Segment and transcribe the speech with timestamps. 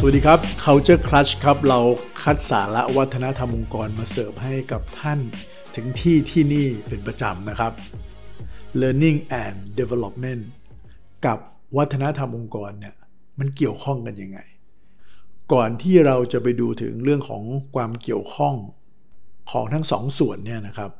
[0.00, 1.80] สวัสดีครับ Culture Clutch ครับ เรา
[2.22, 5.18] คัดสาระวัฒนธรรมองค์กรมาเสิร์ฟให้กับท่าน
[5.74, 7.72] ถึงที่ที่นี่เป็นประจำนะครับ
[8.80, 10.42] Learning and Development
[11.26, 11.38] กับ
[11.76, 12.94] วัฒนธรรมองค์กรเนี่ย
[13.38, 14.38] มันเกี่ยวข้องกันยังไง
[15.52, 17.42] ก่อนที่เราจะไปดูถึงเรื่องของ
[17.74, 18.54] ความเกี่ยวข้อง
[19.50, 20.90] ของทั้งสองส่วนเนี่ยนะครับ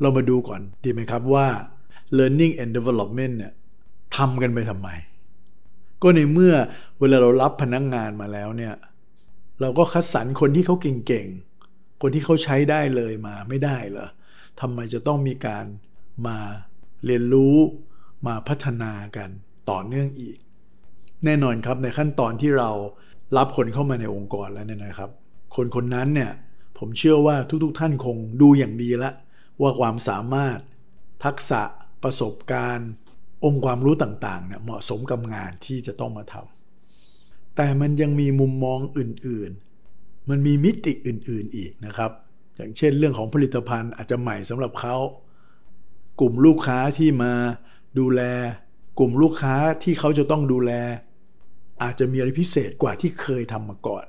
[0.00, 1.46] เรามาดูก่อนดีไหมครับว่า
[2.18, 3.52] learning and development เนี่ย
[4.16, 4.90] ทำกันไปทำไม
[6.02, 6.54] ก็ในเมื่อ
[6.98, 8.74] เวลาเรารับพนักงงานมาแล้วเนี่ย
[9.60, 14.08] เราก็คัดสรรคนที่เขาเก่งๆ คนที่เขาใช้ได้เลยมาไม่ได้เหรอ
[14.60, 15.64] ทำไมจะต้องมีการ
[16.26, 16.38] มา
[17.06, 17.56] เรียนรู้
[18.26, 19.28] มาพัฒนากัน
[19.70, 20.36] ต่อเนื่องอีก
[21.24, 22.70] แน่นอนครับในขั้นตอนที่เรา
[23.36, 25.10] รับคนเข้ามาในองค์กรแล้วเนี่ยนะครับ
[25.56, 26.32] คนคนนั้นเนี่ย
[26.78, 29.14] ผมเชื่อว่าทุกๆ ท่านคงดูอย่างดีล้ว
[29.60, 30.58] ว่าความสามารถ
[31.24, 31.62] ทักษะ
[32.02, 32.90] ประสบการณ์
[33.44, 42.10] องค์ความรู้ต่างๆเนี่ยเหมาะสมกับงานที่จะต้องมาทำแต่มันยังมีมุมมองอื่นๆ มันมีมิติอื่นๆอีกนะครับ
[42.56, 44.96] อย่างเช่นเรื่องของผลิตภัณฑ์อาจจะใหม่สำหรับเขา
[46.20, 47.32] กลุ่มลูกค้าที่มา
[47.98, 48.22] ดูแล
[48.98, 50.72] กลุ่มลูกค้าที่เขาจะต้องดูแล
[51.82, 54.06] อาจจะมีอะไรพิเศษกว่าที่เคยทำมาก่อน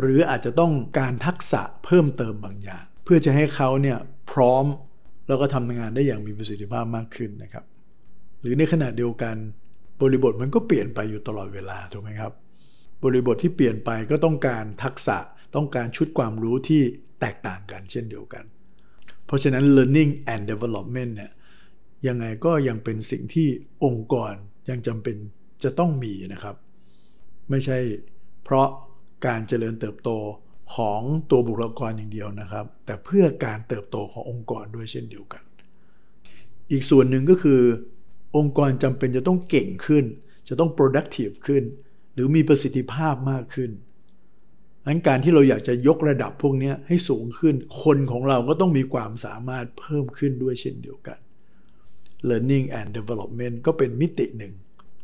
[0.00, 3.98] หรืออาจจะต้องการทักษะเพิ่มเติมบางอย่าง เพื่อจะให้เขาเนี่ย
[4.32, 4.64] พร้อม
[5.28, 7.64] แล้วก็ทำงานได้อย่างมีประสิทธิภาพมากขึ้นนะครับ
[8.42, 9.36] หรือในขณะเดียวกัน
[10.00, 12.32] บริบทมันก็เปลี่ยนไปอยู่ตลอดเวลาถูกไหมครับ
[13.04, 15.18] บริบทที่เปลี่ยนไปก็ต้องการทักษะ
[15.56, 16.82] ต้องการชุดความรู้ที่
[17.20, 18.44] แตกต่างกันเช่นเดียวกัน
[19.26, 21.32] เพราะฉะนั้น learning and development เนี่ย
[22.06, 23.48] ยังไงก็ยังเป็นสิ่งที่
[23.84, 24.32] องค์กร
[24.70, 25.16] ยังจำเป็น
[25.64, 26.56] จะต้องมีนะครับ
[27.50, 27.78] ไม่ใช่
[28.44, 28.68] เพราะ
[29.26, 30.10] การเจริญเติบโต
[30.74, 35.42] ของตัวบุคลากรอย่างเดียวนะครับ แต่เพื่อการเติบโตขององค์กรด้วยเช่นเดียวกัน
[36.70, 37.60] อีกส่วนหนึ่งก็คือ
[38.36, 40.04] องค์กรจำเป็นจะต้องเก่งขึ้น
[40.48, 41.64] จะต้อง productive ขึ้น
[42.14, 43.70] หรือมีประสิทธิภาพมากขึ้น
[44.86, 51.18] นั้นการที่เราอยากจะยกระดับพวกนี้ให้สูงขึ้น คนของเราก็ต้องมีความสามารถเพิ่มขึ้นด้วยเช่นเดียวกัน
[52.28, 54.52] learning and development ก็เป็นมิติหนึ่ง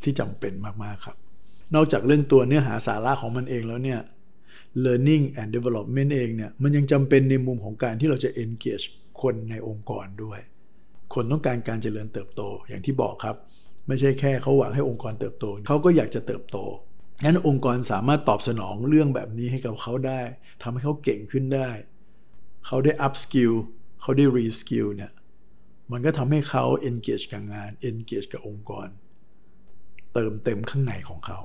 [0.03, 0.53] ที่จำเป็น
[0.85, 1.17] มาก ๆ ครับ
[1.75, 4.01] นอกจากเรื่องตัวเนื้อหาสาระของมันเองแล้วเนี่ย
[4.85, 8.87] learning and development เองเนี่ยมันยังจำเป็นในมุมของการที่เราจะ engage
[9.21, 10.41] คนในองค์กรด้วย
[11.15, 13.37] คนต้องการการเจริญเติบโตอย่างที่บอกครับ
[13.87, 16.59] ไม่ใช่แค่เขาหวังให้องค์กรเติบโตเขาก็อยากจะเติบโต
[17.25, 20.21] งั้นองค์กรสามารถตอบสนองเรื่องแบบนี้ให้กับเขาได้
[20.63, 21.71] ทำให้เขาเก่งขึ้นได้
[22.67, 23.55] เขาได้ up skill
[24.01, 25.13] เขาได้ re skill เนี่ย
[25.93, 28.89] มันก็ทำให้เขา engage กับงาน engage กับองค์กร
[30.15, 31.39] เติมเต็มข้างในของเขา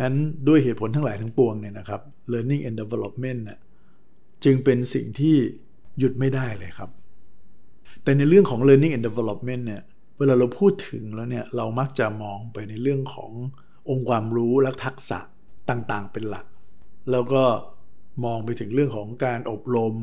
[0.00, 0.16] นั้น
[0.48, 2.00] ด้วยเหตุผลทั้งหลายทั้งปวงเนี่ยนะครับ
[2.32, 3.58] learning and development น่ย
[4.44, 5.36] จึงเป็นสิ่งที่
[5.98, 6.90] หยุดไม่ได้เลยครับ
[8.06, 9.82] แต่ในเรื่องของ learning and development เนี่ย
[10.18, 13.32] เวลาเราพูดถึงแล้วเนี่ยเรามักจะมองไปในเรื่องของ
[13.90, 15.18] องค์ความรู้และทักษะ
[15.70, 16.46] ต่างๆเป็นหลัก
[17.10, 17.42] แล้วก็
[18.24, 19.94] มองไปถึงเรื่องของการอบรม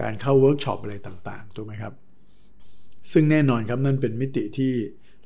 [0.00, 1.94] การเข้าเวิร์กช็อปอะไรต่างๆถูกไหมครับ
[3.12, 4.72] ซึ่งแน่นอนครับนั่นเป็นมิติที่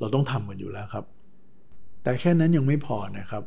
[0.01, 1.05] เราต้องทำกันอยู่แล้วครับ
[2.03, 3.45] แต่แค่นั้นยังไม่พอนะครับ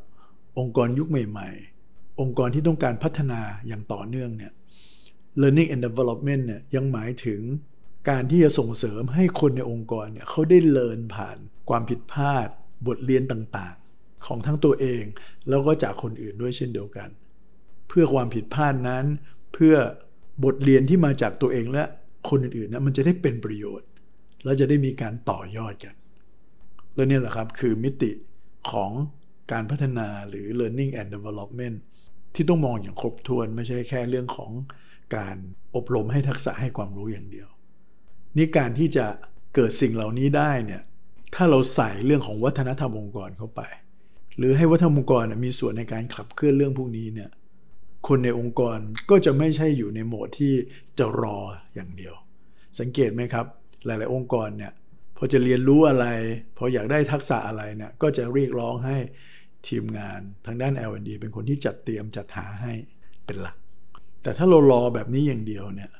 [0.60, 1.50] องค์กรยุคใหม่
[1.84, 4.52] ๆ องค์กรที่ต้องการพัฒนาอย่างต่อเนื่องเนี่ย
[5.42, 7.42] learning and development เนี่ยยังหมายถึง
[8.10, 11.38] การที่จะส่งเสริมให้คนในองค์กรเนี่ยเขาได้เรียนผ่าน
[11.70, 12.48] ความผิดพลาด
[12.88, 15.04] บทเรียนต่างๆ ของทั้งตัวเอง
[15.50, 17.10] แล้วก็จากคนอื่นด้วยเช่นเดียวกัน
[17.88, 19.06] เพื่อความผิดพลาดนั้น
[19.54, 19.76] เพื่อ
[20.44, 21.84] บทเรียนที่มาจากตัวเองและ
[22.30, 23.88] คนอื่นๆนะมันจะได้เป็นประโยชน์
[24.44, 25.96] แล้วจะได้มีการต่อยอดกัน
[26.96, 28.12] แล้วนี่แหละครับคือมิติ
[28.72, 28.92] ของ
[29.52, 31.78] การพัฒนาหรือ learning and development
[32.36, 34.52] ที่ต้องมองอย่างครบถ้วนไม่ใช่แค่เรื่องของ
[35.16, 35.36] การ
[35.76, 37.50] อบรมให้ทักษะให้ความรู้อย่างเดียว
[38.38, 39.06] นี่การที่จะ
[39.56, 40.82] เกิดสิ่งเหล่านี้ได้เนี่ย
[41.36, 43.62] ถ้าเราใส่เรื่องของวัฒนธรรมองค์กรเข้าไป
[44.38, 47.30] หรือให้วัฒนธรรมองค์กรมีส่วนในการขับเคลื่อนเรื่องพวกนี้เนี่ย
[48.08, 48.78] คนในองค์กร
[49.10, 50.54] ก็จะไม่ใช่อยู่ในโหมดที่
[51.00, 51.40] จะรอ
[51.76, 52.14] อย่างเดียว
[52.80, 53.46] สังเกตไหมครับ
[53.86, 54.72] หลาย ๆ องค์กรเนี่ย
[55.18, 56.06] พอจะเรียนรู้อะไร
[56.58, 58.98] พออยากได้ทักษะอะไรเนี่ยก็จะเรียกร้องให้
[59.68, 62.74] ทีมงานทางด้าน L&D เป็นคนที่จัดเตรียมจัดหาให้
[63.26, 63.56] เป็นหลัก
[64.24, 65.92] แต่ถ้าเรารอแบบนี้อย่างเดียวเนี่ย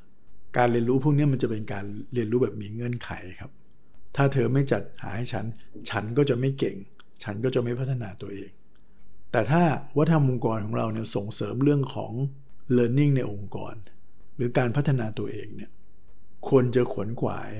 [0.58, 3.52] การเรียนรู้พวกนี้มันจะเป็นการเรียนรู้แบบมีเงื่อนไขครับ
[4.16, 5.46] ถ้าเธอไม่จัดหาให้ฉัน
[5.90, 6.76] ฉันก็จะไม่เก่ง
[7.24, 8.50] ฉันก็จะไม่พัฒนาตัวเอง
[9.32, 9.64] แต่ถ้า
[9.98, 12.14] วัฒนธรรมองค์กรของเราเนี่ยส่งเสริมเรื่องของ
[12.78, 13.76] learning ในองค์กร
[14.36, 15.72] หรือการพัฒนาตัวเองเนี่ย
[16.48, 17.52] ควรจะขวนขวาย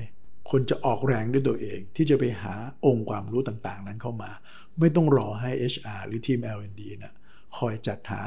[0.50, 2.54] คนจะออกแรงด้วยตัวเอง ที่จะไปหา
[2.86, 4.30] องค์ความรู้ต่างๆ นั้นเข้ามา
[4.78, 7.12] ไม่ต้องรอให้ HR หรือทีม L&D นะ
[7.56, 8.22] คอยจัดหา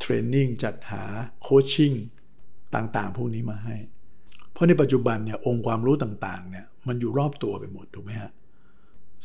[0.00, 1.02] เทรนนิ่งจัดหา
[1.42, 1.92] โคชชิ่ง
[2.74, 3.76] ต่างๆ พวกนี้มาให้
[4.56, 8.32] เพราะในปัจจุบันเนี่ยองค์ความรู้ต่างๆเนี่ยมันอยู่รอบตัวไปหมดถูกไหมฮะ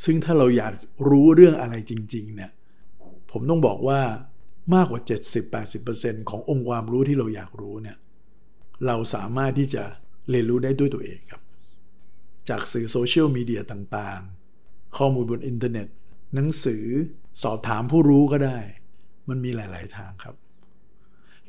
[0.04, 0.74] ซึ่งถ้าเราอยาก
[1.10, 2.52] รู้เรื่องอะไรจริงๆเนี่ย
[3.32, 4.02] ผมต้องบอกว่า
[4.74, 5.02] มากกว่า
[5.66, 7.98] 70-80%ขององค์ความรู้ที่เราอยากรู้เนี่ย
[8.86, 9.84] เราสามารถที่จะ
[10.30, 11.42] เรียนรู้ได้ด้วยตัวเองครับ
[12.50, 15.88] จากสื่อโซเชียลมีเดียต่างๆ ข้อมูลบนอินเทอร์เน็ต
[16.36, 16.86] หนังสือ
[17.44, 18.60] สอบถามผู้รู้ก็ได้
[19.30, 20.36] มันมีหลาย ๆ ทางครับ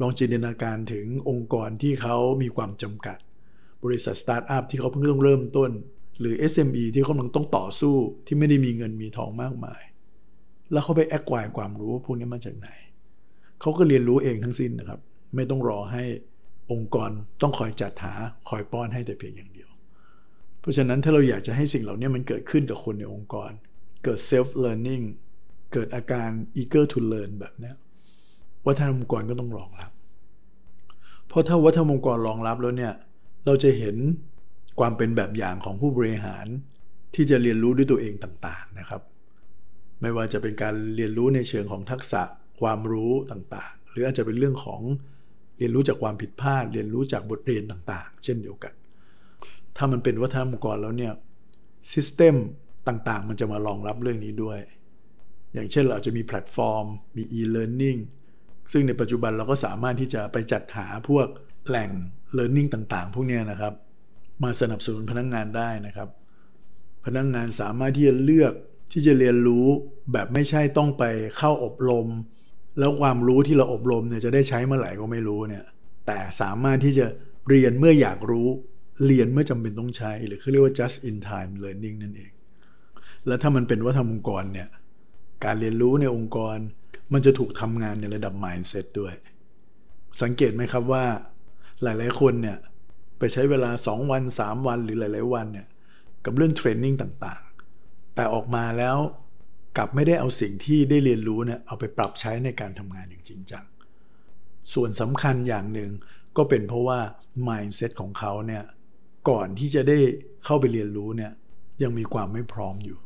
[0.00, 3.18] ลองจินตนาการถึงองค์กรที่เขามีความจำกัด
[3.84, 5.70] บริษัทสตาร์ทอัพที่เขาเพิ่งต้องเริ่มต้น
[6.20, 7.96] หรือ SME ที่เขากำลังต้องต่อสู้
[8.26, 9.82] ที่ไม่ได้มีเงินมีทองมากมาย
[10.72, 12.68] แล้วเขาไป acquire ความรู้พวกนี้มาจากไหน
[13.60, 15.00] เขาก็เรียนรู้เองทั้งสิ้นนะครับ
[15.34, 16.04] ไม่ต้องรอให้
[16.72, 17.10] องค์กร
[17.42, 18.12] ต้องคอยจัดหา
[18.48, 19.70] คอยป้อนให้แต่เพียงอย่างเดียว
[20.60, 23.50] เพราะฉะนั้นถ้าเราอยากจะให้สิ่งเหล่านี้มันเกิดขึ้นกับคนในองค์กร
[24.04, 25.04] เกิด self learning
[25.72, 26.28] เกิดอาการ
[26.60, 27.72] eager to learn แบบนี้
[28.66, 29.90] วัฒนธรรมองค์กรก็ต้องรองรับ
[31.28, 32.92] เพราะถ้าวัฒนธรรมองค์กรรองรับแล้วเนี่ย
[33.46, 33.96] เราจะเห็น
[34.80, 36.46] ความเป็นแบบอย่างของผู้บริหาร
[37.14, 39.02] ที่จะเรียนรู้ด้วยตัวเองต่างๆนะครับ
[40.00, 42.22] ไม่ว่าจะเป็นการเรียนรู้ในเชิงของทักษะ
[42.60, 44.80] ความรู้ต่างๆ หรืออาจจะเป็นเรื่องของ
[45.58, 48.72] เรียนรู้จากความผิดพลาด เรียนรู้จากบทเรียนต่างๆ เช่นเดียวกัน
[49.76, 51.12] ถ้ามันเป็นวัฒนธรรมองค์กรแล้วเนี่ย
[51.92, 52.34] system
[52.88, 54.58] ต่างๆ มันจะมารองรับเรื่องนี้ด้วย
[55.54, 56.86] อย่างเช่นเราจะมีแพลตฟอร์ม
[57.16, 57.98] มี e-learning
[58.72, 61.26] ซึ่งในปัจจุบันเราก็สามารถที่จะไปจัดหาพวก
[61.68, 61.90] แหล่ง
[62.36, 63.74] learning ต่างๆ พวกนี้นะครับ
[64.42, 66.08] มาสนับสนุนพนักงงานได้นะครับ
[67.04, 68.52] พนักงงานสามารถที่จะเลือก
[68.92, 69.66] ที่จะเรียนรู้
[70.12, 71.04] แบบไม่ใช่ต้องไป
[71.38, 72.06] เข้าอบรม
[72.78, 75.64] แล้วความรู้ที่เราอบรมเนี่ยจะได้ใช้เมื่อไหร่ก็ไม่รู้เนี่ย
[76.06, 77.06] แต่สามารถที่จะ
[77.48, 78.48] เรียนเมื่ออยากรู้
[79.06, 82.30] เรียนเมื่อจำเป็นต้องใช้ หรือเขาเรียกว่า just in time learning นั่นเอง
[83.26, 84.68] แล้วถ้ามันเป็นวัฒนธรรมองค์กรเนี่ย
[85.44, 86.56] การเรียนรู้ในองค์กร
[87.12, 89.14] มันจะถูกทำงานในระดับ mindset ด้วย
[90.22, 91.04] สังเกตไหมครับว่า
[91.82, 92.58] หลายๆคนเนี่ย
[93.18, 95.66] ไปใช้เวลา 2 วัน 3 วันหรือหลาย ๆ วันเนี่ย
[96.24, 96.94] กับเรื่องเทรนนิ่ง
[97.24, 98.96] ต่างๆ แต่ออกมาแล้ว
[99.76, 103.64] กลับไม่ได้เอาสิ่งที่ได้เรียนรู้เนี่ยเอาไปปรับใช้ในการทำงานอย่างจริงจัง
[104.72, 105.90] ส่วนสำคัญอย่างหนึ่ง
[106.36, 106.98] ก็เป็นเพราะว่า
[107.48, 108.62] mindset ของเขาเนี่ย
[109.28, 109.98] ก่อนที่จะได้
[110.44, 111.32] เข้าไปเรียนรู้เนี่ย
[111.82, 112.98] ยังมีความไม่พร้อมอยู่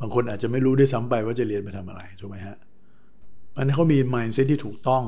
[0.00, 2.56] บางคนอาจจะไม่รู้ด้วยซ้ำไปว่าจะเรียนไปทำอะไรถูกไหมฮะ
[3.56, 5.04] อันนี้เขามี mindset ที่ถูกต้อง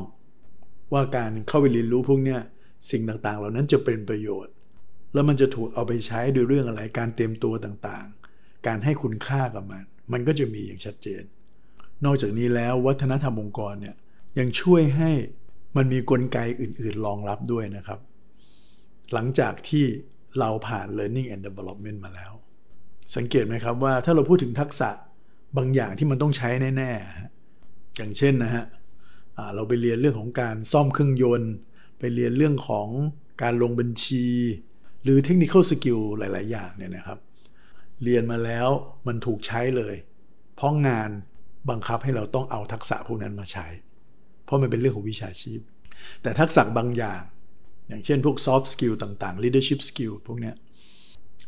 [0.93, 2.41] ว่าการเข้าไปเรียนรู้พวกเนี้ย
[2.91, 4.55] สิ่งต่างๆ เหล่านั้นจะเป็นประโยชน์
[5.15, 11.23] แล้วมันจะถูกเอาไปใช้โดยเรื่องอะไรการเตรียมตัวต่างๆ การให้คุณค่ากับมัน มันก็จะมีอย่างชัดเจน
[12.05, 13.95] นอกจากนี้แล้ววัฒนธรรมองค์กรเนี่ย
[14.39, 15.11] ยังช่วยให้
[15.77, 18.01] มันมีกลไกอื่นๆรองรับด้วยนะครับ
[19.13, 19.85] หลังจากที่
[20.39, 22.33] เราผ่าน learning and development มาแล้ว
[23.17, 24.91] สังเกตไหมครับว่าถ้าเราพูดถึงทักษะ
[25.57, 28.65] บางอย่างที่มันต้องใช้แน่ๆอย่างเช่นนะฮะ
[29.55, 31.53] เราไปเรียนเรื่องของการซ่อมเครื่องยนต์
[31.99, 32.89] ไปเรียนเรื่องของ
[33.43, 34.27] การลงบัญชี
[35.03, 37.19] หรือเทคนิคอลสกิลหลาย ๆ อย่างเนี่ยนะครับ
[38.05, 38.69] เรียนมาแล้ว
[39.07, 39.95] มันถูกใช้เลย
[40.57, 41.11] เพราะงาน
[41.71, 43.67] บังคับให้เราต้องเอาทักษะพวกนั้นมาใช้
[44.45, 45.61] เพราะมันเป็นเรื่องของวิชาชีพ
[46.23, 47.23] แต่ทักษะบางอย่าง
[47.89, 50.55] อย่างเช่นพวก soft skill ต่าง ๆ leadership skill พวกเนี้ย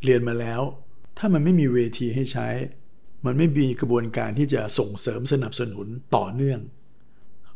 [0.05, 0.61] เรียนมาแล้ว
[1.19, 2.49] ถ้ามันไม่มีเวทีให้ใช้
[3.27, 5.87] มันไม่มีกระบวนการที่จะส่งเสริมสนับสนุน
[6.17, 6.61] ต่อเนื่อง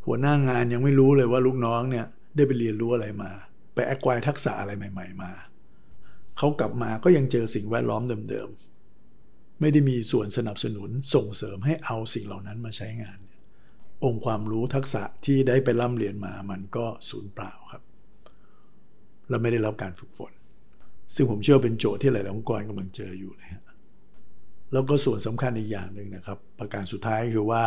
[0.07, 2.07] หัวหน้างานยังไม่รู้เลยว่าลูกน้องเนี่ย
[2.37, 3.31] ได้ไปเรียนรู้อะไรมา
[3.75, 5.33] ไปแอคควายทักษะอะไรใหม่ ๆ มา
[6.39, 13.19] เขากลับมาก็ยังเจอสิ่งแวดล้อมเดิมๆ ไม่ได้มีส่วนสนับสนุนส่งเสริมให้เอาสิ่งเหล่านั้นมาใช้งาน
[14.05, 17.83] องค์ความรู้ทักษะที่ได้ไปร่ำเรียนมามันก็สูญเปล่าครับ
[19.29, 20.33] และไม่ได้รับการฝึกฝน
[21.15, 23.65] ซึ่งผมเชื่อเป็นโจทย์ที่หลายองค์กรกำลังเจออยู่เลยฮะ
[24.73, 27.63] แล้วก็ส่วนสำคัญอีกอย่างหนึ่งนะครับ ประการสุดท้ายคือว่า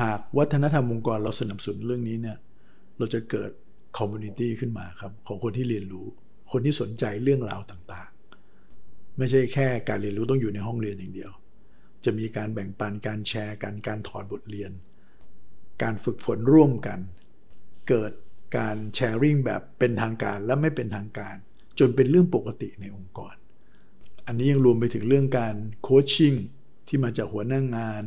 [0.00, 2.36] หากวัฒนธรรมองค์กรเราสนับสนุนเรื่องนี้เนี่ย
[2.98, 3.50] เราจะเกิด
[3.98, 6.06] community ขึ้นมาครับ ของคนที่เรียนรู้
[6.52, 11.30] คนที่สนใจเรื่องราวต่างๆ ไม่ใช่แค่การเรียนรู้ต้องอยู่ในห้องเรียนอย่างเดียว
[12.04, 14.72] จะมีการแบ่งปันการแชร์กันการถอดบทเรียน
[15.82, 17.00] การฝึกฝนร่วมกัน
[17.88, 18.12] เกิด
[18.58, 21.36] การ sharing แบบเป็นทางการและไม่เป็นทางการ
[21.78, 23.34] จนเป็นเรื่องปกติในองค์กร
[24.26, 26.34] อันนี้ยังรวมไปถึงเรื่องการโคชชิ่ง
[26.88, 28.04] ที่มาจากหัวหน้างงาน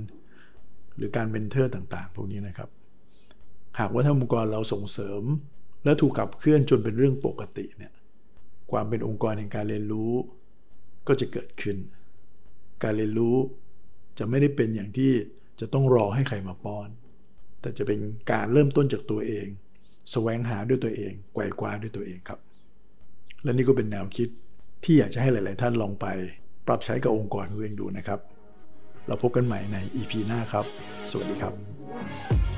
[0.98, 2.70] หรือการเมนเทอร์ต่างๆ พวกนี้นะครับ
[3.80, 5.24] หากว่าถ้าองค์กรเราส่งเสริม
[5.84, 7.94] และถูกขับเคลื่อนจนเป็นเรื่องปกติเนี่ย
[8.72, 10.12] ความเป็นองค์กรแห่งการเรียนรู้
[11.08, 11.78] ก็จะเกิดขึ้น
[12.84, 13.38] การเรียนรู้
[14.20, 15.12] จะไม่ได้เป็นอย่างที่
[15.60, 16.90] จะต้องรอให้ใครมาป้อน
[17.62, 18.00] แต่จะเป็น
[18.32, 19.48] การเริ่มต้นจากตัวเอง
[20.12, 22.40] แสวงหาด้วยตัวเองไกวกว้าด้วยตัวเองครับ
[23.44, 24.30] และนี่ก็เป็นแนวคิด
[24.84, 26.06] ที่อยากจะให้หลาย ๆ ท่านลองไป
[26.68, 28.20] ปรับใช้กับองค์กรของตัวเองดูนะครับ
[29.08, 30.66] เราพบกันใหม่ใน EP หน้าครับ
[31.12, 32.55] สวัสดีครับ